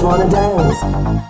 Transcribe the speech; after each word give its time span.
just 0.00 0.08
wanna 0.08 0.30
dance. 0.30 1.29